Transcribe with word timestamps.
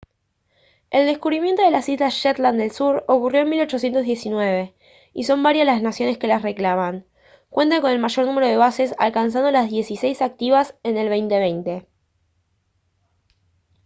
el 0.89 1.05
descubrimiento 1.05 1.61
de 1.61 1.69
las 1.69 1.87
islas 1.87 2.15
shetland 2.15 2.57
del 2.59 2.71
sur 2.71 3.05
ocurrió 3.07 3.41
en 3.41 3.49
1819 3.49 4.73
y 5.13 5.23
son 5.25 5.43
varias 5.43 5.67
las 5.67 5.83
naciones 5.83 6.17
que 6.17 6.25
las 6.25 6.41
reclaman 6.41 7.05
cuentan 7.51 7.81
con 7.81 7.91
el 7.91 7.99
mayor 7.99 8.25
número 8.25 8.47
de 8.47 8.57
bases 8.57 8.95
alcanzando 8.97 9.51
las 9.51 9.69
dieciséis 9.69 10.23
activas 10.23 10.73
en 10.81 10.97
el 10.97 11.07
2020 11.07 11.85